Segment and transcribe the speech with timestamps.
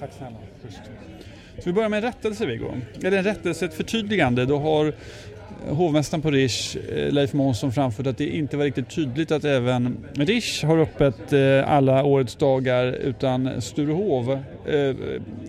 [0.00, 0.36] Tack snälla.
[1.58, 2.72] Så vi börjar med en rättelse Viggo.
[3.04, 4.44] Eller en rättelse, ett förtydligande.
[4.44, 8.88] Då har eh, hovmästaren på Rish, eh, Leif Månsson, framfört att det inte var riktigt
[8.88, 14.38] tydligt att även Rish har öppet eh, alla årets dagar utan Sturehov,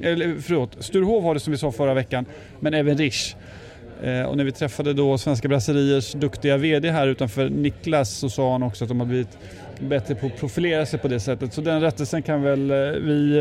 [0.02, 2.26] eller förlåt, Sturehov har det som vi sa förra veckan,
[2.60, 3.36] men även Rish.
[4.28, 8.64] Och när vi träffade då Svenska Brasseriers duktiga VD här utanför Niklas så sa han
[8.64, 9.38] också att de har blivit
[9.80, 11.54] bättre på att profilera sig på det sättet.
[11.54, 13.40] Så den rättelsen kan väl vi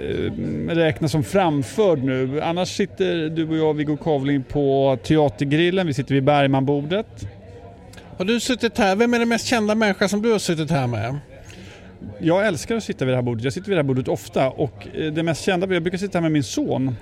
[0.00, 2.40] Eh, räknas som framförd nu.
[2.40, 5.86] Annars sitter du och jag, Viggo Kavling, på Teatergrillen.
[5.86, 7.26] Vi sitter vid Bergmanbordet.
[8.18, 8.96] Har du suttit här?
[8.96, 11.18] Vem är den mest kända människa som du har suttit här med?
[12.18, 13.44] Jag älskar att sitta vid det här bordet.
[13.44, 16.18] Jag sitter vid det här bordet ofta och eh, det mest kända, jag brukar sitta
[16.18, 16.96] här med min son.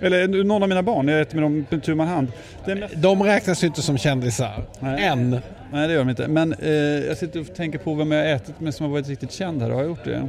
[0.00, 2.28] Eller någon av mina barn, jag äter med dem med tu man hand.
[2.66, 2.94] Mest...
[2.96, 4.64] De räknas ju inte som kändisar.
[4.80, 5.04] Nej.
[5.04, 5.40] Än.
[5.72, 6.28] Nej det gör de inte.
[6.28, 9.08] Men eh, jag sitter och tänker på vem jag har ätit med som har varit
[9.08, 9.70] riktigt känd här.
[9.70, 10.28] Har jag gjort det?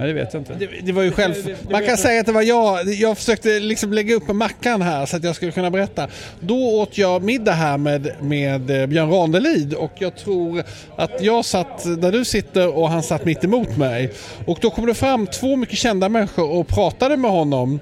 [0.00, 0.54] Nej, det vet jag inte.
[0.54, 1.34] Det, det var ju själv...
[1.44, 2.88] Det, det, man kan säga att det var jag.
[2.88, 6.08] Jag försökte liksom lägga upp mackan här så att jag skulle kunna berätta.
[6.40, 10.62] Då åt jag middag här med, med eh, Björn Ranelid och jag tror
[10.96, 14.12] att jag satt där du sitter och han satt mitt emot mig.
[14.46, 17.80] Och då kom det fram två mycket kända människor och pratade med honom.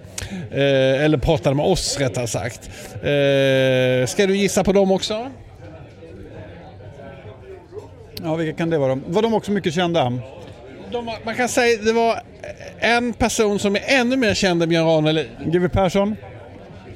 [0.50, 2.70] Eh, eller pratade med oss rättare sagt.
[2.94, 5.30] Eh, ska du gissa på dem också?
[8.22, 8.98] Ja, vilka kan det vara?
[9.06, 10.12] Var de också mycket kända?
[10.92, 12.20] De, man kan säga att det var
[12.78, 15.26] en person som är ännu mer känd än Björn Ranelid.
[15.44, 16.16] GW Persson.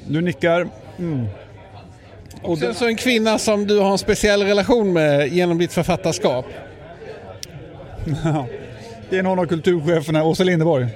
[0.06, 0.68] Du nickar.
[0.98, 1.26] Mm.
[2.42, 6.46] Och sen så en kvinna som du har en speciell relation med genom ditt författarskap.
[9.10, 10.86] det är någon av kulturcheferna, Åsa Linderborg.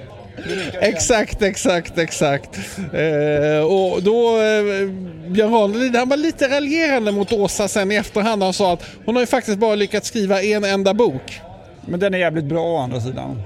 [0.81, 2.59] Exakt, exakt, exakt.
[2.77, 4.89] Eh, och då, eh,
[5.27, 8.43] Björn Ranelid, han var lite raljerande mot Åsa sen i efterhand.
[8.43, 11.41] Han sa att hon har ju faktiskt bara lyckats skriva en enda bok.
[11.87, 13.41] Men den är jävligt bra å andra sidan.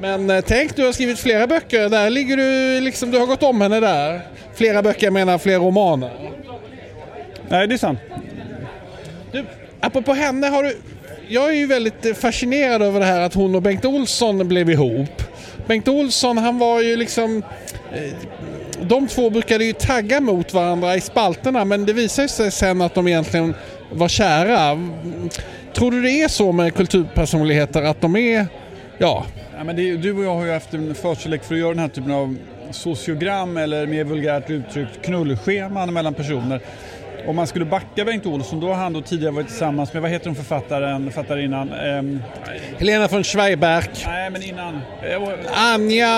[0.00, 1.88] Men eh, tänk, du har skrivit flera böcker.
[1.88, 4.20] Där ligger du liksom, du har gått om henne där.
[4.54, 6.10] Flera böcker, jag menar fler romaner.
[7.48, 7.98] Nej, det är sant.
[9.32, 9.44] Du,
[9.80, 10.76] apropå henne har du...
[11.28, 15.22] Jag är ju väldigt fascinerad över det här att hon och Bengt Olsson blev ihop.
[15.66, 17.42] Bengt Olsson, han var ju liksom...
[17.92, 18.12] Eh,
[18.82, 22.94] de två brukade ju tagga mot varandra i spalterna men det visade sig sen att
[22.94, 23.54] de egentligen
[23.92, 24.78] var kära.
[25.74, 28.46] Tror du det är så med kulturpersonligheter att de är,
[28.98, 29.26] ja...
[29.56, 31.78] ja men det, du och jag har ju haft en förkärlek för att göra den
[31.78, 32.36] här typen av
[32.70, 36.60] sociogram eller mer vulgärt uttryckt knullscheman mellan personer.
[37.26, 40.10] Om man skulle backa Bengt Olsson, då har han då tidigare varit tillsammans med, vad
[40.10, 41.72] heter hon författaren, författarinnan?
[41.72, 42.22] Um,
[42.78, 43.84] Helena von Schweiberg.
[44.06, 44.80] Nej, men innan.
[45.54, 46.08] Anja...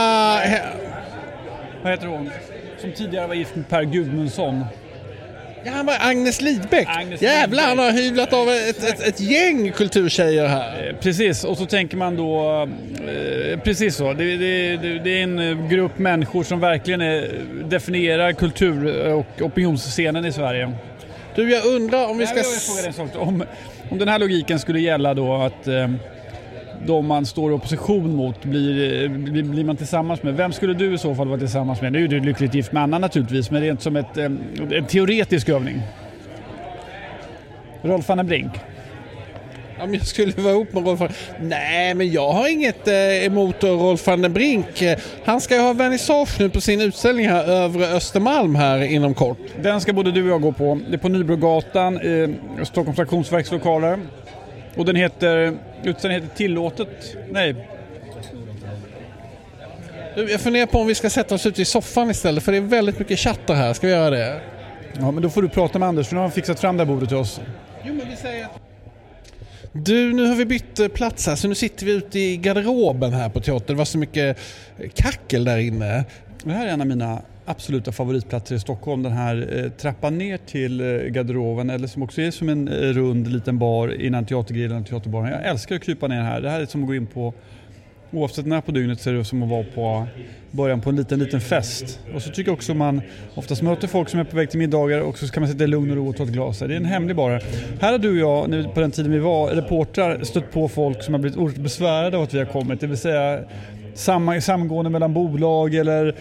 [1.82, 2.30] Vad heter hon?
[2.80, 4.64] Som tidigare var gift med Per Gudmundsson.
[5.66, 6.88] Ja, han var Agnes Lidbeck.
[6.88, 10.88] Agnes Jävlar, han har hyvlat av ett, ett, ett, gäng kulturtjejer här.
[10.88, 12.62] Eh, precis, och så tänker man då...
[13.08, 14.12] Eh, precis så.
[14.12, 17.30] Det, det, det, är en eh, grupp människor som verkligen är,
[17.64, 20.72] definierar kultur och opinionsscenen i Sverige.
[21.34, 22.36] Du, jag undrar om vi ska...
[22.36, 23.44] Jag om,
[23.90, 25.68] om den här logiken skulle gälla då att...
[26.86, 30.36] Eh, de man står i opposition mot blir, blir, blir, man tillsammans med.
[30.36, 31.92] Vem skulle du i så fall vara tillsammans med?
[31.92, 34.40] Nu är du lyckligt gift med Anna naturligtvis, men rent som ett, en,
[34.72, 35.82] en teoretisk övning.
[37.82, 38.52] Rolf den Brink.
[39.80, 41.08] Om jag skulle vara ihop med Rolf van
[41.40, 44.82] Nej, men jag har inget eh, emot Rolf van den Brink.
[45.24, 49.38] Han ska ju ha vernissage nu på sin utställning här övre Östermalm här inom kort.
[49.62, 50.80] Den ska både du och jag gå på.
[50.88, 53.98] Det är på Nybrogatan, i Stockholms Auktionsverks lokaler.
[54.76, 57.54] Och den heter, utställningen heter Tillåtet, nej.
[60.16, 62.62] Jag funderar på om vi ska sätta oss ute i soffan istället för det är
[62.62, 63.72] väldigt mycket chatter här.
[63.72, 64.40] Ska vi göra det?
[64.98, 66.84] Ja, men då får du prata med Anders för nu har han fixat fram det
[66.84, 67.40] här bordet till oss.
[67.84, 68.48] Jo, men vi säger
[69.84, 73.12] du, nu har vi bytt eh, plats här så nu sitter vi ute i garderoben
[73.12, 73.66] här på teatern.
[73.66, 74.38] Det var så mycket
[74.94, 76.04] kackel där inne.
[76.44, 79.02] Det här är en av mina absoluta favoritplatser i Stockholm.
[79.02, 82.74] Den här eh, trappan ner till eh, garderoben eller som också är som en eh,
[82.74, 85.30] rund liten bar innan teatergrillen och teaterbaren.
[85.30, 86.40] Jag älskar att krypa ner här.
[86.40, 87.34] Det här är som att gå in på
[88.10, 90.06] Oavsett när på dygnet så är det som att vara på
[90.50, 92.00] början på en liten, liten fest.
[92.14, 93.00] Och så tycker jag också man
[93.34, 95.66] oftast möter folk som är på väg till middagar och så kan man sitta i
[95.66, 96.58] lugn och ro och ta ett glas.
[96.58, 97.42] Det är en hemlig bar.
[97.80, 98.16] Här har du och
[98.50, 102.16] jag, på den tiden vi var reportrar, stött på folk som har blivit oerhört besvärade
[102.16, 102.80] av att vi har kommit.
[102.80, 103.40] Det vill säga
[104.40, 106.14] samgående mellan bolag eller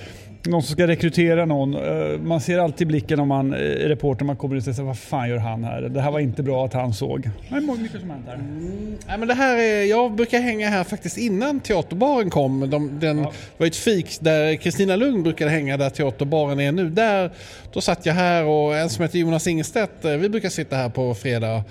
[0.45, 1.73] någon som ska rekrytera någon.
[1.73, 5.29] Eh, man ser alltid blicken om man är reporter, man kommer och säger vad fan
[5.29, 5.81] gör han här?
[5.81, 7.29] Det här var inte bra att han såg.
[7.49, 8.35] Är mycket som hänt här.
[8.35, 12.69] Mm, nej, men det här är, jag brukar hänga här faktiskt innan teaterbaren kom.
[12.69, 13.31] De, den ja.
[13.57, 16.89] var ett fik där Kristina Lugn brukade hänga där teaterbaren är nu.
[16.89, 17.31] Där,
[17.73, 20.89] då satt jag här och en som heter Jonas Ingestedt, eh, vi brukar sitta här
[20.89, 21.63] på fredag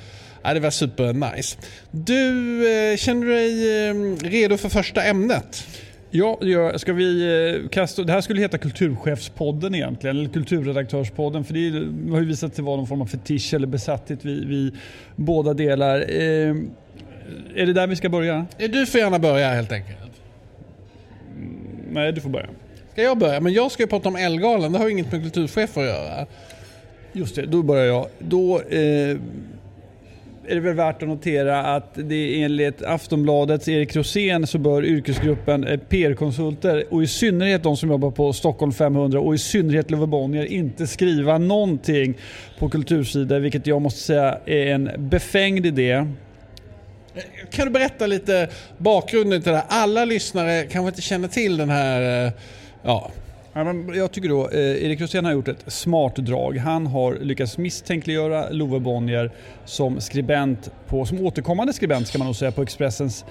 [0.46, 1.56] Ja, det var super nice.
[1.90, 2.22] Du,
[2.72, 5.66] eh, känner du dig eh, redo för första ämnet?
[6.16, 7.22] Ja, ja, ska vi
[7.62, 12.54] eh, kasta, det här skulle heta Kulturchefspodden egentligen, eller Kulturredaktörspodden, för det har ju visat
[12.54, 14.76] sig vara någon form av fetisch eller besatthet vid, vid
[15.16, 16.00] båda delar.
[16.00, 16.56] Eh,
[17.54, 18.46] är det där vi ska börja?
[18.58, 20.12] Du får gärna börja helt enkelt.
[21.90, 22.48] Nej, du får börja.
[22.92, 23.40] Ska jag börja?
[23.40, 26.26] Men jag ska ju prata om Ellegalan, det har ju inget med kulturchef att göra.
[27.12, 28.06] Just det, då börjar jag.
[28.18, 29.16] Då eh,
[30.48, 35.64] är det väl värt att notera att det enligt Aftonbladets Erik Rosén så bör yrkesgruppen
[35.66, 40.06] eh, PR-konsulter och i synnerhet de som jobbar på Stockholm 500 och i synnerhet Love
[40.06, 42.14] Bonnier inte skriva någonting
[42.58, 46.06] på kultursidor vilket jag måste säga är en befängd idé.
[47.50, 48.48] Kan du berätta lite
[48.78, 49.66] bakgrunden till det här?
[49.68, 52.32] Alla lyssnare kanske inte känner till den här eh,
[52.82, 53.10] ja,
[53.94, 56.56] jag tycker då eh, Erik Rosén har gjort ett smart drag.
[56.56, 59.30] Han har lyckats misstänkliggöra Love Bonnier
[59.64, 63.24] som skribent, på, som återkommande skribent ska man nog säga, på Expressens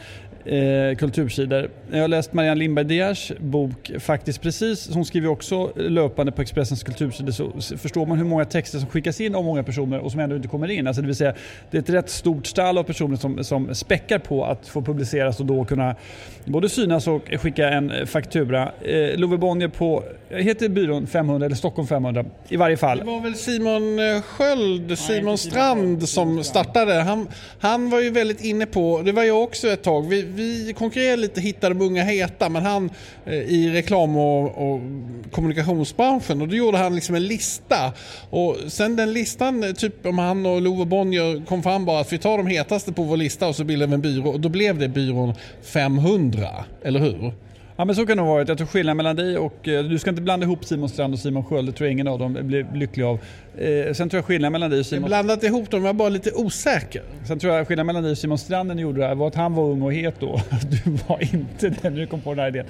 [0.45, 1.69] eh, kultursidor.
[1.91, 4.89] Jag har läst Marianne Lindberg Diers bok Faktiskt precis.
[4.93, 9.21] Hon skriver också löpande på Expressens kultursidor så förstår man hur många texter som skickas
[9.21, 10.87] in av många personer och som ändå inte kommer in.
[10.87, 11.33] Alltså det vill säga
[11.71, 15.39] det är ett rätt stort stall av personer som, som späckar på att få publiceras
[15.39, 15.95] och då kunna
[16.45, 18.71] både synas och skicka en faktura.
[18.81, 22.97] Eh, Love Bonnier på, heter byrån 500 eller Stockholm 500 i varje fall.
[22.97, 26.93] Det var väl Simon eh, Sköld, Simon Strand som startade.
[26.93, 27.27] Han,
[27.59, 31.17] han var ju väldigt inne på, det var jag också ett tag, vi, vi konkurrerar
[31.17, 32.89] lite, hittar de unga heta, men han
[33.25, 34.81] eh, i reklam och, och,
[35.31, 37.93] kommunikationsbranschen och då gjorde han liksom en lista.
[38.29, 42.13] Och sen den listan, eh, typ om han och Love Bonnier kom fram bara att
[42.13, 44.49] vi tar de hetaste på vår lista och så bildar vi en byrå och då
[44.49, 46.47] blev det byrån 500,
[46.83, 47.33] eller hur?
[47.75, 48.47] Ja men så kan det ha varit.
[48.47, 51.19] Jag tror skillnaden mellan dig och, eh, du ska inte blanda ihop Simon Strand och
[51.19, 53.19] Simon Sköld, det tror jag ingen av dem blir lycklig av.
[53.57, 55.01] Eh, sen tror jag skillnaden mellan dig och Simon...
[55.01, 57.01] Jag blandat ihop dem, jag var bara lite osäker.
[57.27, 59.27] Sen tror jag skillnaden mellan dig och Simon Strand när ni gjorde det här var
[59.27, 60.41] att han var ung och het då.
[60.85, 62.65] Du var inte den när du kom på den här idén.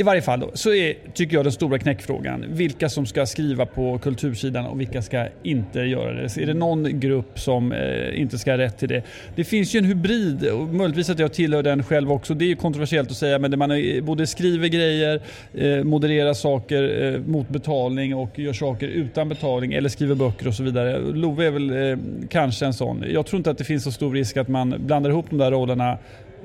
[0.00, 3.66] I varje fall då, så är, tycker jag den stora knäckfrågan vilka som ska skriva
[3.66, 6.28] på kultursidan och vilka ska inte göra det.
[6.28, 9.02] Så är det någon grupp som eh, inte ska ha rätt till det?
[9.36, 12.34] Det finns ju en hybrid och möjligtvis att jag tillhör den själv också.
[12.34, 13.70] Det är kontroversiellt att säga men man
[14.02, 15.20] både skriver grejer,
[15.54, 20.54] eh, modererar saker eh, mot betalning och gör saker utan betalning eller skriver böcker och
[20.54, 20.98] så vidare.
[20.98, 21.98] Love är väl eh,
[22.28, 23.04] kanske en sån.
[23.08, 25.50] Jag tror inte att det finns så stor risk att man blandar ihop de där
[25.50, 25.98] rollerna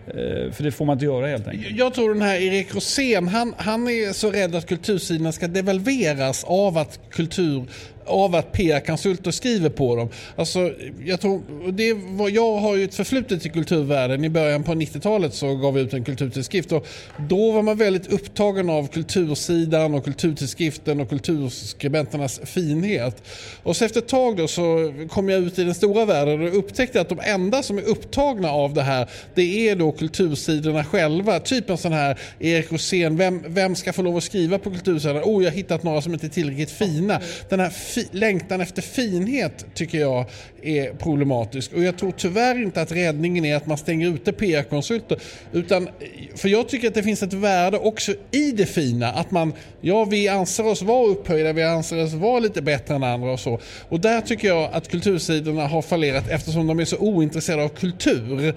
[0.08, 1.78] Eh, för det får man inte göra helt enkelt.
[1.78, 6.44] Jag tror den här Erik Rosén, han, han är så rädd att kultursidorna ska devalveras
[6.44, 7.66] av att kultur
[8.06, 10.10] av att PR-konsulter skriver på dem.
[10.36, 10.74] Alltså,
[11.06, 11.42] jag, tror,
[11.72, 14.26] det var, jag har ju ett förflutet i kulturvärlden.
[14.26, 18.14] I början på 90-talet så gav vi ut en kulturtidskrift och då var man väldigt
[18.14, 23.24] upptagen av kultursidan och kulturtidskriften och kulturskribenternas finhet.
[23.64, 26.58] Och så efter ett tag då så kom jag ut i den stora världen och
[26.58, 31.40] upptäckte att de enda som är upptagna av det här det är då kultursidorna själva.
[31.40, 35.24] Typ en sån här Erik Rosén, vem, vem ska få lov att skriva på kultursidan?
[35.24, 37.22] Oh, jag har hittat några som inte är tillräckligt fina.
[37.50, 37.70] Den här
[38.12, 40.25] längtan efter finhet tycker jag
[40.62, 41.74] är problematisk.
[41.74, 45.19] Och jag tror tyvärr inte att räddningen är att man stänger ute PR-konsulter.
[45.51, 45.90] Utan,
[46.36, 49.12] för jag tycker att det finns ett värde också i det fina.
[49.12, 53.04] Att man, ja vi anser oss vara upphöjda, vi anser oss vara lite bättre än
[53.04, 53.60] andra och så.
[53.90, 58.56] Och där tycker jag att kultursidorna har fallerat eftersom de är så ointresserade av kultur.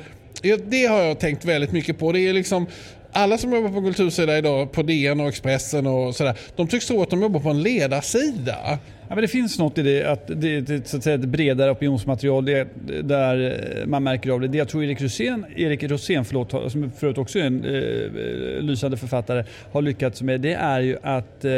[0.66, 2.12] Det har jag tänkt väldigt mycket på.
[2.12, 2.66] Det är liksom
[3.16, 7.02] alla som jobbar på kultursida idag, på DN och Expressen och sådär, de tycks tro
[7.02, 8.78] att de jobbar på en ledarsida.
[9.08, 11.70] Ja, men det finns något i det, att det är så att säga, ett bredare
[11.70, 12.68] opinionsmaterial det,
[13.02, 14.48] där eh, man märker av det.
[14.48, 18.96] Det jag tror Erik Rosén, Erik Rosén förlåt, som förut också är en eh, lysande
[18.96, 21.52] författare, har lyckats med det är ju att eh,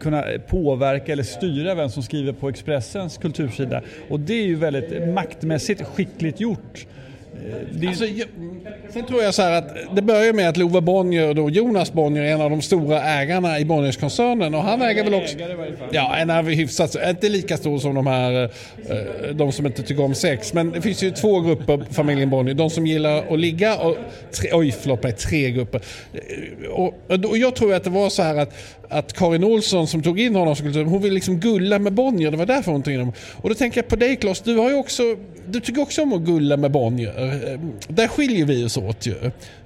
[0.00, 3.82] kunna påverka eller styra vem som skriver på Expressens kultursida.
[4.08, 6.86] Och det är ju väldigt maktmässigt skickligt gjort.
[7.72, 7.88] Det...
[7.88, 8.28] Alltså, jag,
[8.90, 12.24] sen tror jag så här att det börjar med att Love Bonnier, då Jonas Bonnier,
[12.24, 15.36] är en av de stora ägarna i Bonnierskoncernen och han äger väl också...
[15.90, 18.42] Ja, en av hyfsat, inte lika stor som de här,
[18.88, 20.54] eh, de som inte tycker om sex.
[20.54, 22.54] Men det finns ju två grupper, familjen Bonnier.
[22.54, 23.96] De som gillar att ligga och,
[24.40, 25.80] tre, oj förlåt mig, tre grupper.
[26.70, 26.94] Och,
[27.30, 28.54] och jag tror att det var så här att
[28.92, 32.30] att Karin Olsson som tog in honom hon vill liksom gulla med Bonnier.
[32.30, 33.14] Det var därför hon tog in honom.
[33.36, 35.02] Och då tänker jag på dig Klas, du har ju också,
[35.46, 37.12] du tycker också om att gulla med Bonnier.
[37.22, 39.14] Eh, där skiljer vi oss åt ju.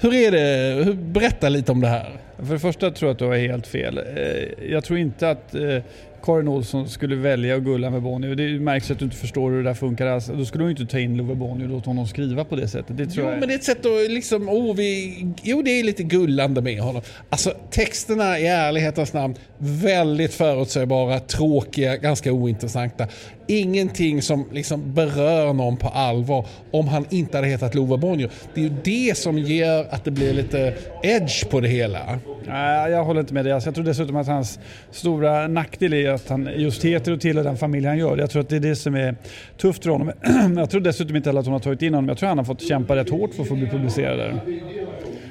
[0.01, 0.95] Hur är det?
[0.95, 2.11] Berätta lite om det här.
[2.37, 3.99] För det första tror jag att du har helt fel.
[3.99, 5.79] Eh, jag tror inte att eh,
[6.27, 8.35] Karin Olsson skulle välja att gulla med Bonnier.
[8.35, 10.27] Det märks att du inte förstår hur det där funkar alls.
[10.27, 12.97] Då skulle hon inte ta in Love Bonnier och låta honom skriva på det sättet.
[12.97, 13.41] Det tror jo, jag...
[13.41, 16.81] men det är ett sätt att liksom, oh, vi, jo det är lite gullande med
[16.81, 17.03] honom.
[17.31, 23.07] Alltså texterna i ärlighetens namn, väldigt förutsägbara, tråkiga, ganska ointressanta.
[23.47, 28.31] ingenting som liksom berör någon på allvar om han inte hade hetat Love Bonnier.
[28.55, 32.19] Det är ju det som gör att det blir lite edge på det hela.
[32.49, 33.53] Nej, jag håller inte med dig.
[33.53, 34.59] Alltså, jag tror dessutom att hans
[34.91, 38.19] stora nackdel är att han just heter och tillhör den familj han gör.
[38.19, 39.17] Jag tror att det är det som är
[39.57, 40.13] tufft för honom.
[40.57, 42.09] Jag tror dessutom inte heller att hon har tagit in honom.
[42.09, 44.41] Jag tror att han har fått kämpa rätt hårt för att få bli publicerad där.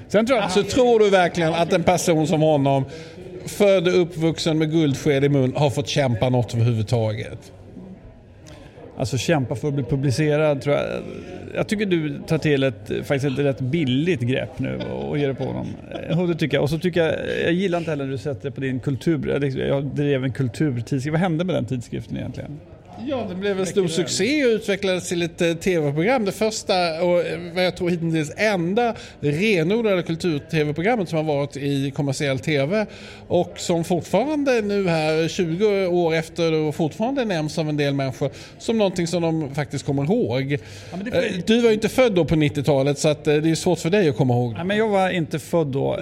[0.08, 0.70] Sen tror, jag alltså, han...
[0.70, 2.86] tror du verkligen att en person som honom,
[3.46, 7.52] född och uppvuxen med guldsked i mun, har fått kämpa något överhuvudtaget?
[8.98, 10.86] Alltså kämpa för att bli publicerad tror jag.
[11.56, 15.36] Jag tycker du tar till ett, faktiskt ett rätt billigt grepp nu och ger det
[15.36, 15.68] på honom.
[16.10, 16.64] Eh, och, det tycker jag.
[16.64, 19.60] och så tycker jag, jag gillar inte heller när du sätter det på din kultur,
[19.68, 21.12] jag drev en kulturtidskrift.
[21.12, 22.60] Vad hände med den tidskriften egentligen?
[23.04, 26.26] Ja, det blev en stor succé och utvecklades till ett eh, tv-program.
[26.26, 31.92] Det första och eh, vad jag tror hittills enda renodlade kultur-tv-programmet som har varit i
[31.92, 32.86] kommersiell tv
[33.28, 38.30] och som fortfarande nu här 20 år efter och fortfarande nämns av en del människor
[38.58, 40.52] som någonting som de faktiskt kommer ihåg.
[40.92, 41.16] Ja, får...
[41.16, 44.10] Eh, du var ju inte född då på 90-talet så det är svårt för dig
[44.10, 44.54] att komma ihåg.
[44.58, 45.96] Ja, men jag var inte född då.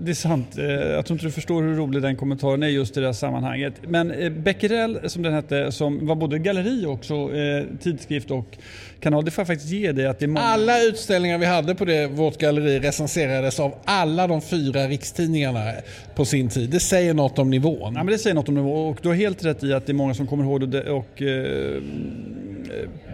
[0.00, 0.48] Det är sant.
[0.56, 3.74] Jag tror inte du förstår hur rolig den kommentaren är just i det här sammanhanget.
[3.82, 8.58] Men Becquerel som den hette, som var både galleri också, eh, tidskrift och
[9.00, 9.24] kanal.
[9.24, 10.06] Det får jag faktiskt ge dig.
[10.06, 10.46] Att det är många...
[10.46, 15.72] Alla utställningar vi hade på det, vårt galleri recenserades av alla de fyra rikstidningarna
[16.14, 16.70] på sin tid.
[16.70, 17.94] Det säger något om nivån.
[17.94, 19.92] Ja, men det säger något om nivån och du har helt rätt i att det
[19.92, 21.82] är många som kommer ihåg det och eh,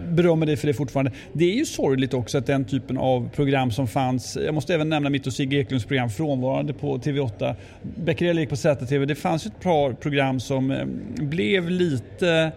[0.09, 1.11] berömmer dig för det fortfarande.
[1.33, 4.89] Det är ju sorgligt också att den typen av program som fanns, jag måste även
[4.89, 7.55] nämna mitt och Sigge Eklunds program Frånvarande på TV8.
[7.81, 9.05] Becquerel gick på ZTV.
[9.05, 12.51] Det fanns ett par program som eh, blev lite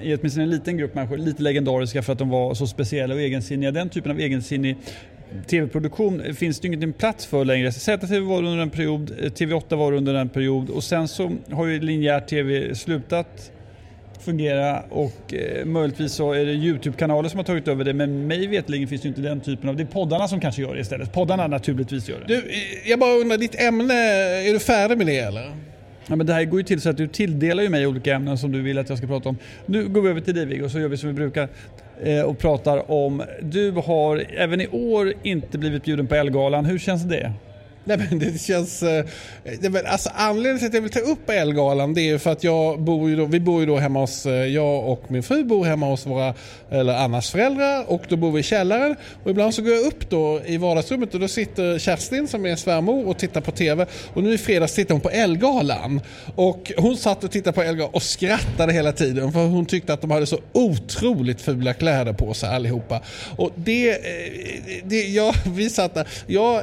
[0.00, 3.20] i åtminstone en liten grupp människor lite legendariska för att de var så speciella och
[3.20, 3.70] egensinniga.
[3.70, 4.76] Den typen av egensinnig
[5.46, 7.72] tv-produktion finns det ju ingen plats för längre.
[7.72, 11.80] ZTV var under en period, TV8 var under en period och sen så har ju
[11.80, 13.52] linjär TV slutat
[14.20, 18.46] fungera och eh, möjligtvis så är det Youtube-kanaler som har tagit över det men mig
[18.46, 21.12] vetligen finns det inte den typen av, det är poddarna som kanske gör det istället.
[21.12, 22.26] Poddarna naturligtvis gör det.
[22.26, 23.94] Du, eh, jag bara undrar, ditt ämne,
[24.48, 25.52] är du färdig med det eller?
[26.08, 28.38] Ja, men det här går ju till så att du tilldelar ju mig olika ämnen
[28.38, 29.36] som du vill att jag ska prata om.
[29.66, 31.48] Nu går vi över till dig Viggo, så gör vi som vi brukar
[32.02, 33.22] eh, och pratar om...
[33.42, 36.64] Du har även i år inte blivit bjuden på Elgalan.
[36.64, 37.32] Hur känns det?
[37.88, 38.82] Nej, men det känns...
[38.82, 39.04] Eh,
[39.60, 42.80] men alltså, anledningen till att jag vill ta upp Elgalan det är för att jag
[42.80, 45.64] bor ju då, vi bor ju då hemma hos, eh, jag och min fru bor
[45.64, 46.34] hemma hos våra,
[46.70, 48.96] eller Annas föräldrar och då bor vi i källaren.
[49.24, 52.56] Och ibland så går jag upp då i vardagsrummet och då sitter Kerstin som är
[52.56, 53.86] svärmor och tittar på TV.
[54.14, 56.00] Och nu i fredags tittar hon på Elgalan.
[56.34, 60.00] Och hon satt och tittade på Elgalan och skrattade hela tiden för hon tyckte att
[60.00, 63.00] de hade så otroligt fula kläder på sig allihopa.
[63.36, 63.98] Och det, eh,
[64.84, 66.08] det ja, vi satt där.
[66.26, 66.62] Jag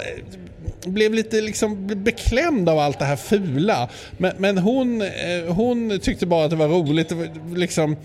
[0.85, 3.89] blev lite liksom beklämd av allt det här fula.
[4.17, 5.09] Men, men hon, eh,
[5.47, 7.13] hon tyckte bara att det var roligt.
[7.55, 7.95] Liksom.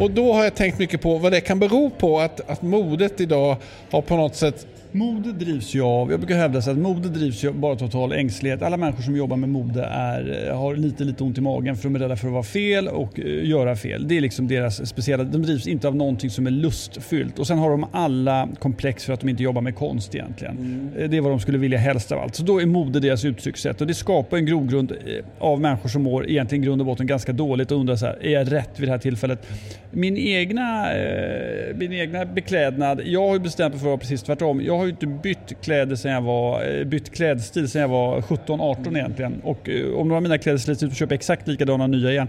[0.00, 3.20] Och då har jag tänkt mycket på vad det kan bero på att, att modet
[3.20, 3.56] idag
[3.90, 7.52] har på något sätt Mode drivs ju av, jag brukar hävda att mode drivs ju
[7.52, 8.62] bara av total ängslighet.
[8.62, 11.94] Alla människor som jobbar med mode är, har lite, lite ont i magen för de
[11.94, 14.08] är rädda för att vara fel och uh, göra fel.
[14.08, 17.38] Det är liksom deras speciella, de drivs inte av någonting som är lustfyllt.
[17.38, 20.56] Och sen har de alla komplex för att de inte jobbar med konst egentligen.
[20.56, 20.90] Mm.
[20.98, 22.34] Eh, det är vad de skulle vilja helst av allt.
[22.34, 26.02] Så då är mode deras uttryckssätt och det skapar en grogrund eh, av människor som
[26.02, 28.88] mår egentligen grund och botten ganska dåligt och undrar så här, är jag rätt vid
[28.88, 29.46] det här tillfället?
[29.90, 34.62] Min egna, eh, min egna beklädnad, jag har bestämt mig för att vara precis tvärtom.
[34.64, 38.20] Jag har ju inte bytt kläder sen jag var, eh, bytt klädstil sedan jag var
[38.20, 39.40] 17-18 egentligen.
[39.44, 42.10] Och eh, om några av mina kläder slits ut så köper jag exakt likadana nya
[42.10, 42.28] igen.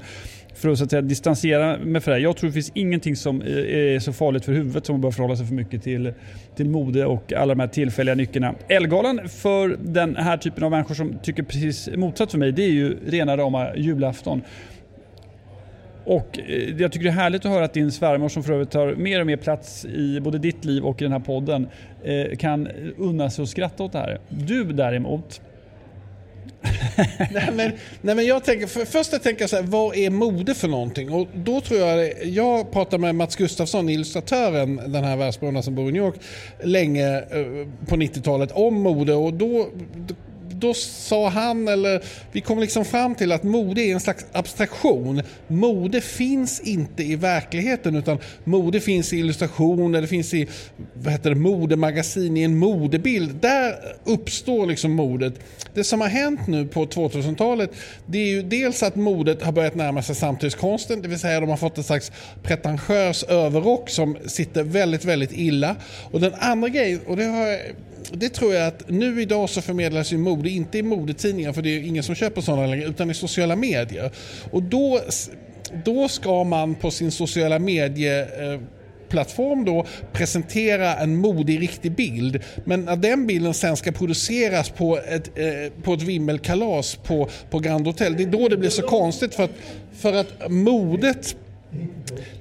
[0.55, 3.41] För att, så att säga, distansera mig från det Jag tror det finns ingenting som
[3.41, 6.13] eh, är så farligt för huvudet som att börja förhålla sig för mycket till,
[6.55, 8.55] till mode och alla de här tillfälliga nycklarna.
[8.67, 12.71] Elgalan för den här typen av människor som tycker precis motsatt för mig, det är
[12.71, 14.41] ju rena rama julafton.
[16.05, 18.71] Och eh, jag tycker det är härligt att höra att din svärmor som för övrigt
[18.71, 21.67] tar mer och mer plats i både ditt liv och i den här podden
[22.03, 24.19] eh, kan unna sig att skratta åt det här.
[24.29, 25.41] Du däremot
[27.31, 27.71] nej, men,
[28.01, 31.11] nej men jag tänker, för, först jag tänker så här, vad är mode för någonting?
[31.11, 35.89] Och då tror jag, jag pratade med Mats Gustafsson, illustratören, den här världsberömda som bor
[35.89, 36.15] i New York,
[36.63, 39.67] länge eh, på 90-talet om mode och då,
[40.59, 45.21] då sa han, eller vi kom liksom fram till att mode är en slags abstraktion.
[45.47, 50.47] Mode finns inte i verkligheten utan mode finns i illustrationer, det finns i
[50.93, 53.35] vad heter det, modemagasin, i en modebild.
[53.41, 55.33] Där uppstår liksom modet.
[55.73, 57.71] Det som har hänt nu på 2000-talet
[58.05, 61.49] det är ju dels att modet har börjat närma sig samtidskonsten, det vill säga de
[61.49, 62.11] har fått en slags
[62.43, 65.75] pretentiös överrock som sitter väldigt, väldigt illa.
[66.11, 67.59] Och den andra grejen, och det har
[68.11, 71.69] det tror jag att nu idag så förmedlas ju mode inte i modetidningar för det
[71.69, 74.11] är ingen som köper sådana längre utan i sociala medier.
[74.51, 75.01] Och då
[75.85, 78.59] då ska man på sin sociala medier eh,
[79.09, 82.43] plattform då presentera en modig, riktig bild.
[82.65, 87.59] Men när den bilden sen ska produceras på ett, eh, på ett vimmelkalas på, på
[87.59, 89.51] Grand Hotel, det är då det blir så konstigt för att,
[89.97, 91.35] för att modet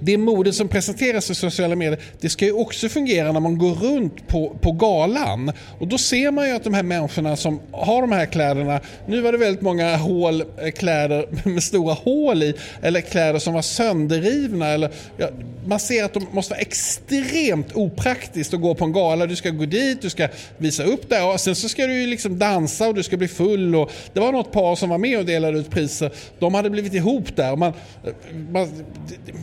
[0.00, 3.75] det modet som presenteras i sociala medier, det ska ju också fungera när man går
[3.75, 5.53] runt på, på galan.
[5.79, 9.21] Och då ser man ju att de här människorna som har de här kläderna, nu
[9.21, 13.62] var det väldigt många hål, eh, kläder med stora hål i, eller kläder som var
[13.62, 14.69] sönderrivna.
[14.69, 15.29] Eller, ja,
[15.67, 19.26] man ser att de måste vara extremt opraktiskt att gå på en gala.
[19.26, 22.07] Du ska gå dit, du ska visa upp det och sen så ska du ju
[22.07, 23.76] liksom dansa och du ska bli full.
[23.76, 26.11] Och det var något par som var med och delade ut priser.
[26.38, 27.57] De hade blivit ihop där.
[27.57, 27.73] Man,
[28.05, 28.69] eh, man,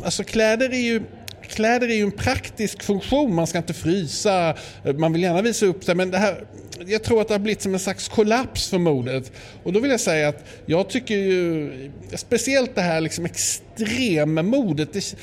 [0.03, 1.01] alltså kläder är ju
[1.47, 4.55] Kläder är ju en praktisk funktion, man ska inte frysa,
[4.97, 6.43] man vill gärna visa upp sig men det här,
[6.85, 9.31] jag tror att det har blivit som en slags kollaps för modet.
[9.63, 15.15] Och då vill jag säga att jag tycker ju, speciellt det här liksom extremmodet, det,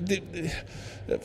[0.00, 0.20] det,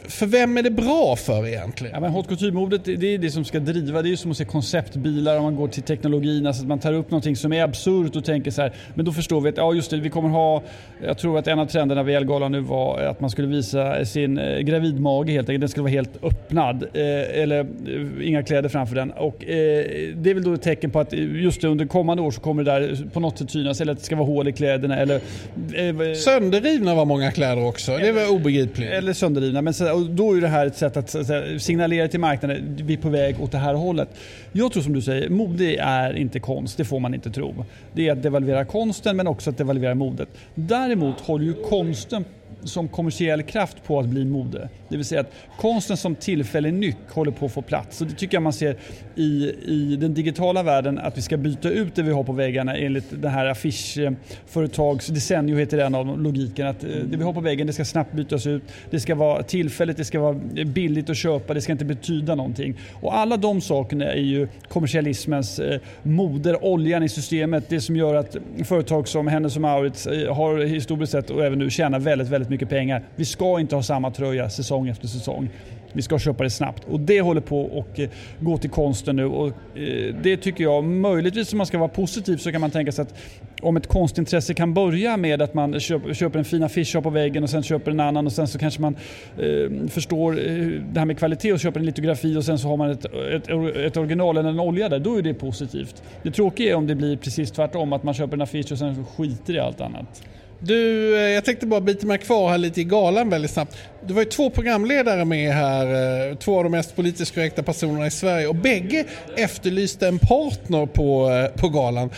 [0.07, 1.93] för vem är det bra för egentligen?
[1.93, 4.01] Ja, men haute couture-modet det är det som ska driva.
[4.01, 6.47] Det är som att se konceptbilar om man går till teknologin.
[6.47, 8.73] Alltså att man tar upp någonting som är absurt och tänker så här.
[8.93, 10.63] Men då förstår vi att ja, just det, vi kommer ha...
[11.03, 14.37] Jag tror att en av trenderna vid Elgalan nu var att man skulle visa sin
[14.37, 15.61] eh, gravidmage helt enkelt.
[15.61, 16.83] Den skulle vara helt öppnad.
[16.83, 19.11] Eh, eller eh, inga kläder framför den.
[19.11, 22.41] Och, eh, det är väl då ett tecken på att just under kommande år så
[22.41, 23.81] kommer det där på något sätt synas.
[23.81, 24.97] Eller att det ska vara hål i kläderna.
[24.97, 27.97] Eller, eh, Sönderrivna var många kläder också.
[27.97, 28.91] Det var obegripligt.
[28.91, 32.75] Eller sönderrivna men så, då är det här ett sätt att, att signalera till marknaden
[32.75, 34.09] att vi är på väg åt det här hållet.
[34.51, 37.65] Jag tror som du säger, mode är inte konst, det får man inte tro.
[37.93, 40.29] Det är att devalvera konsten men också att devalvera modet.
[40.55, 42.25] Däremot håller ju konsten
[42.63, 44.69] som kommersiell kraft på att bli mode.
[44.89, 48.01] Det vill säga att konsten som tillfällig nyck håller på att få plats.
[48.01, 48.77] Och det tycker jag man ser
[49.15, 52.75] i, i den digitala världen att vi ska byta ut det vi har på väggarna
[52.75, 57.41] enligt det här affischföretags, Desenio heter en av logiken, att eh, det vi har på
[57.41, 60.33] väggen det ska snabbt bytas ut, det ska vara tillfälligt, det ska vara
[60.65, 62.77] billigt att köpa, det ska inte betyda någonting.
[62.93, 68.15] Och alla de sakerna är ju kommersialismens eh, moder, oljan i systemet, det som gör
[68.15, 72.27] att företag som Hennes och Mauritz eh, har historiskt sett och även nu tjänar väldigt,
[72.27, 73.03] väldigt mycket pengar.
[73.15, 75.49] Vi ska inte ha samma tröja säsong efter säsong.
[75.93, 79.25] Vi ska köpa det snabbt och det håller på att eh, gå till konsten nu
[79.25, 82.91] och eh, det tycker jag möjligtvis om man ska vara positiv så kan man tänka
[82.91, 83.13] sig att
[83.61, 87.49] om ett konstintresse kan börja med att man köper en fin affisch på väggen och
[87.49, 88.95] sen köper en annan och sen så kanske man
[89.37, 90.55] eh, förstår eh,
[90.91, 93.49] det här med kvalitet och köper en litografi och sen så har man ett, ett,
[93.77, 96.03] ett original eller en olja där, då är det positivt.
[96.23, 99.05] Det tråkiga är om det blir precis tvärtom, att man köper en affisch och sen
[99.05, 100.23] skiter i allt annat.
[100.61, 103.77] Du, eh, jag tänkte bara bita mig kvar här lite i galan väldigt snabbt.
[104.07, 105.85] Det var ju två programledare med här,
[106.29, 110.85] eh, två av de mest politiskt korrekta personerna i Sverige och bägge efterlyste en partner
[110.85, 112.09] på, eh, på galan.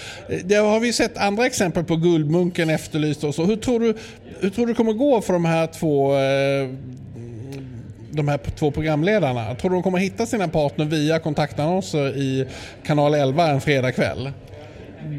[0.44, 3.46] Det har vi sett andra exempel på, Guldmunken efterlyste och så.
[3.46, 3.96] Hur tror du,
[4.40, 6.12] hur tror du kommer gå för de här två
[8.14, 9.56] de här två programledarna?
[9.56, 12.48] Tror du de kommer hitta sina partner via kontaktannonser i
[12.86, 14.32] kanal 11 en fredagkväll?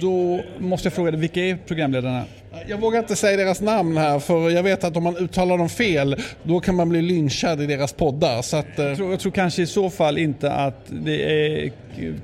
[0.01, 2.25] Då måste jag fråga dig, vilka är programledarna?
[2.67, 5.69] Jag vågar inte säga deras namn här för jag vet att om man uttalar dem
[5.69, 8.43] fel då kan man bli lynchad i deras poddar.
[8.43, 11.73] Så att, eh, jag, tror, jag tror kanske i så fall inte att det är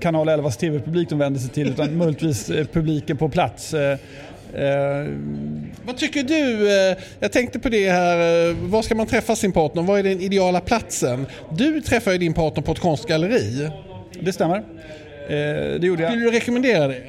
[0.01, 3.75] kanal 11s tv-publik de vänder sig till utan möjligtvis eh, publiken på plats.
[3.75, 3.97] Uh,
[5.85, 6.69] vad tycker du?
[7.21, 9.83] Jag tänkte på det här, var ska man träffa sin partner?
[9.83, 11.27] Vad är den ideala platsen?
[11.51, 13.69] Du träffar ju din partner på ett konstgalleri.
[14.21, 14.57] Det stämmer.
[14.57, 14.65] Uh,
[15.81, 16.11] det gjorde jag.
[16.11, 17.03] Vill du rekommendera det?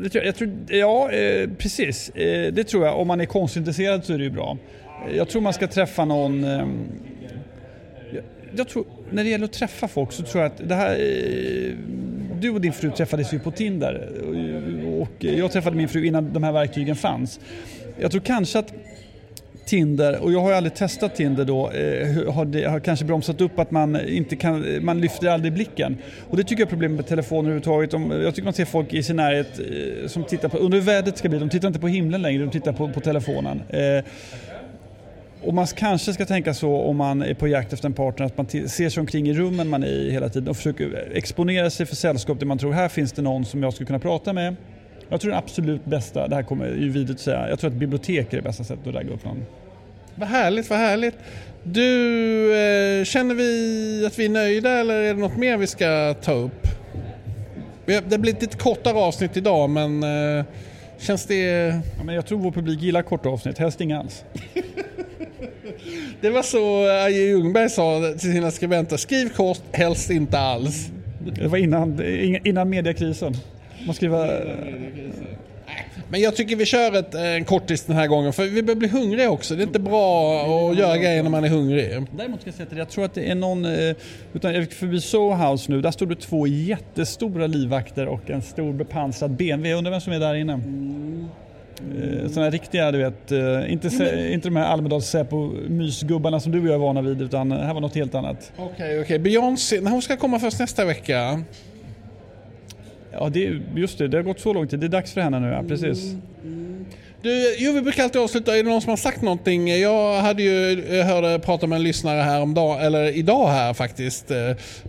[0.00, 2.08] Det tror jag, jag tror, ja, eh, precis.
[2.08, 3.00] Eh, det tror jag.
[3.00, 4.58] Om man är konstintresserad så är det ju bra.
[5.14, 6.44] Jag tror man ska träffa någon...
[6.44, 6.68] Eh,
[8.12, 8.24] jag,
[8.56, 10.94] jag, tror, när det gäller att träffa folk så tror jag att det här...
[10.94, 11.72] Eh,
[12.40, 14.08] du och din fru träffades ju på Tinder
[15.00, 17.40] och jag träffade min fru innan de här verktygen fanns.
[18.00, 18.72] Jag tror kanske att
[19.66, 23.40] Tinder, och jag har ju aldrig testat Tinder då, eh, har, det, har kanske bromsat
[23.40, 25.96] upp att man inte kan, man lyfter aldrig blicken.
[26.30, 27.92] Och det tycker jag är problemet med telefoner överhuvudtaget.
[28.22, 31.18] jag tycker man ser folk i sin närhet eh, som tittar på, under hur vädret
[31.18, 33.62] ska bli, de tittar inte på himlen längre, de tittar på, på telefonen.
[33.68, 34.04] Eh,
[35.42, 38.36] och man kanske ska tänka så om man är på jakt efter en partner att
[38.36, 41.86] man ser sig omkring i rummen man är i hela tiden och försöker exponera sig
[41.86, 44.56] för sällskap där man tror här finns det någon som jag skulle kunna prata med.
[45.08, 47.76] Jag tror det absolut bästa, det här kommer ju vidare att säga, jag tror att
[47.76, 49.44] bibliotek är det bästa sättet att ragga upp någon.
[50.14, 51.14] Vad härligt, vad härligt.
[51.62, 56.14] Du, eh, känner vi att vi är nöjda eller är det något mer vi ska
[56.22, 56.66] ta upp?
[57.86, 60.44] Det blir ett lite kortare avsnitt idag men eh,
[60.98, 61.66] känns det...
[61.96, 64.24] Ja, men jag tror vår publik gillar korta avsnitt, helst inga alls.
[66.20, 70.90] det var så Aje Ljungberg sa till sina skribenter, skriv kort, helst inte alls.
[71.18, 72.02] Det var innan,
[72.44, 73.34] innan mediakrisen.
[73.86, 74.56] Man skriver...
[76.08, 78.88] Men jag tycker vi kör ett, en kortis den här gången för vi börjar bli
[78.88, 79.54] hungriga också.
[79.54, 82.06] Det är inte bra att göra grejer när man är hungrig.
[82.16, 83.96] Däremot ska jag säga till dig, jag tror att det är någon, eh,
[84.32, 88.42] utan jag gick förbi Soho House nu, där stod det två jättestora livvakter och en
[88.42, 89.70] stor bepansrad BMW.
[89.70, 90.52] Jag undrar vem som är där inne?
[90.52, 92.28] Mm.
[92.28, 94.32] Sådana riktiga, du vet, eh, inte, mm.
[94.32, 97.74] inte de här Almedals Säpo-mysgubbarna som du och jag är vana vid utan det här
[97.74, 98.52] var något helt annat.
[98.56, 99.00] Okej, okay, okej.
[99.00, 99.18] Okay.
[99.18, 101.42] Beyoncé, hon ska komma först nästa vecka.
[103.20, 104.80] Ja, det, just det, det har gått så lång tid.
[104.80, 106.04] Det är dags för henne nu, ja, precis.
[106.04, 106.84] Mm, mm.
[107.22, 108.56] Du, jo, vi brukar alltid avsluta.
[108.56, 109.68] Är det någon som har sagt någonting?
[109.80, 113.74] Jag hade ju jag hörde prata med en lyssnare här om dag, eller idag här
[113.74, 114.30] faktiskt.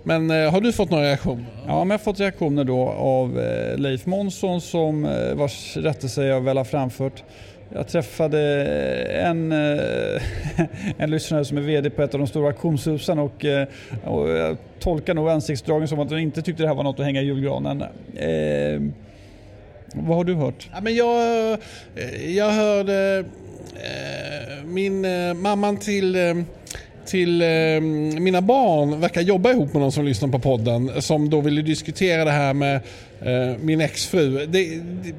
[0.04, 1.46] Men eh, har du fått några reaktioner?
[1.68, 6.24] Ja, men jag har fått reaktioner då av eh, Leif Månsson som eh, vars rättelse
[6.24, 7.24] jag väl har framfört.
[7.73, 8.41] Jag träffade
[9.03, 10.21] en, eh,
[10.97, 13.67] en lyssnare som är VD på ett av de stora auktionshusen och, eh,
[14.06, 17.06] och jag tolkar nog ansiktsdragen som att hon inte tyckte det här var något att
[17.06, 17.82] hänga i julgranen.
[18.15, 18.82] Eh,
[19.93, 20.69] vad har du hört?
[20.73, 21.58] Ja, men jag,
[22.27, 23.25] jag hörde
[23.75, 26.36] eh, min eh, mamman till eh,
[27.08, 27.82] till eh,
[28.19, 32.25] mina barn verkar jobba ihop med någon som lyssnar på podden som då ville diskutera
[32.25, 32.82] det här med
[33.60, 34.45] min exfru.
[34.45, 35.13] Det, det,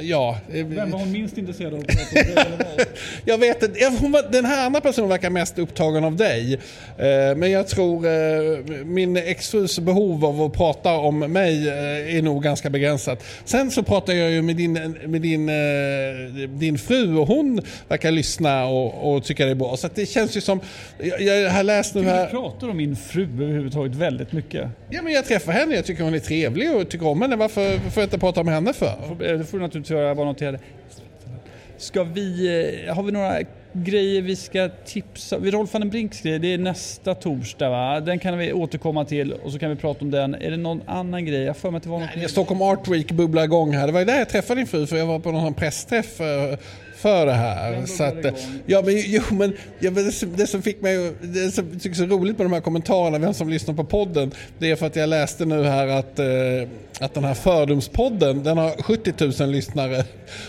[0.00, 0.38] ja.
[0.48, 1.84] Vem var hon minst intresserad av?
[3.24, 3.90] jag vet inte.
[4.30, 6.54] Den här andra personen verkar mest upptagen av dig.
[6.98, 12.22] Eh, men jag tror eh, min exfrus behov av att prata om mig eh, är
[12.22, 13.24] nog ganska begränsat.
[13.44, 14.72] Sen så pratar jag ju med din,
[15.06, 15.50] med din,
[16.58, 19.76] din fru och hon verkar lyssna och, och tycka det är bra.
[19.76, 20.60] Så det känns ju som...
[20.98, 22.24] Jag, jag har läst nu här...
[22.24, 24.68] Du pratar om min fru överhuvudtaget väldigt mycket.
[24.94, 27.36] Ja men jag träffar henne, jag tycker hon är trevlig och tycker om henne.
[27.36, 29.16] Varför får jag inte prata med henne för?
[29.18, 30.58] Det får du naturligtvis göra, jag bara noterade.
[31.76, 32.46] Ska vi,
[32.86, 33.38] eh, har vi några
[33.72, 38.00] grejer vi ska tipsa Rolf van den Brinks grej, det är nästa torsdag va?
[38.00, 40.34] Den kan vi återkomma till och så kan vi prata om den.
[40.34, 41.42] Är det någon annan grej?
[41.42, 42.08] Jag för mig att det var något...
[42.16, 43.86] Nej, Stockholm Art Week bubblar igång här.
[43.86, 46.58] Det var ju där jag träffade din fru för jag var på någon pressträff eh,
[47.02, 47.86] för det här.
[47.86, 48.24] Så att,
[48.66, 52.04] ja, men, jo, men, ja, men det, det, som fick mig, det som tycker så
[52.04, 55.08] roligt med de här kommentarerna, vem som lyssnar på podden, det är för att jag
[55.08, 56.26] läste nu här att, eh,
[57.00, 60.04] att den här Fördomspodden, den har 70 000 lyssnare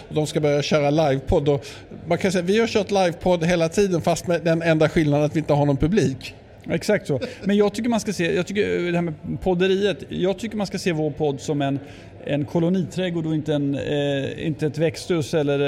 [0.10, 1.50] och de ska börja köra livepodd.
[1.50, 1.66] Och
[2.08, 5.36] man kan säga vi har kört livepodd hela tiden fast med den enda skillnaden att
[5.36, 6.36] vi inte har någon publik.
[6.70, 7.20] Exakt så.
[7.44, 10.68] Men jag tycker man ska se, jag tycker det här med podderiet, jag tycker man
[10.68, 11.80] ska se vår podd som en
[12.26, 15.60] en koloniträdgård och inte, en, eh, inte ett växthus eller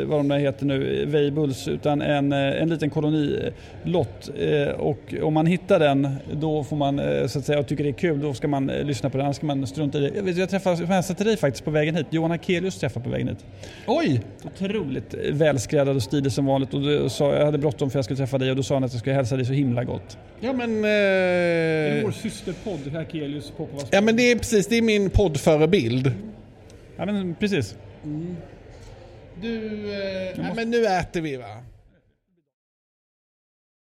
[0.00, 4.30] eh, vad de där heter nu, Weibulls, utan en, eh, en liten kolonilott.
[4.38, 7.84] Eh, och om man hittar den, då får man eh, så att säga, och tycker
[7.84, 10.00] det är kul, då ska man eh, lyssna på den, annars ska man strunta i
[10.00, 10.16] det.
[10.16, 13.10] Jag, vet, jag träffade, jag hälsade dig faktiskt på vägen hit, Johan Akelius träffade på
[13.10, 13.44] vägen hit.
[13.86, 14.20] Oj!
[14.44, 18.16] Otroligt välskräddad och stilig som vanligt och då sa, jag hade bråttom för jag skulle
[18.16, 20.18] träffa dig och då sa han att jag skulle hälsa dig så himla gott.
[20.40, 20.76] Ja men...
[20.76, 20.82] Eh...
[20.82, 25.91] Det är vår systerpodd, Akelius Popovas Ja men det är precis, det är min poddförebild
[25.92, 26.12] bild.
[26.96, 27.76] Ja men precis.
[28.04, 28.36] Mm.
[29.40, 29.48] Du,
[29.92, 31.62] eh, ja, men nu äter vi va?